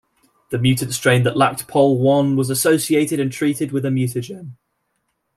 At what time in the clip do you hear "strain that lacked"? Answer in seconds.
0.95-1.67